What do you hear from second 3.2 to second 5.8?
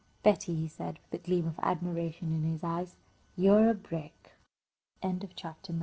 "you're a brick!" CHAPTER X.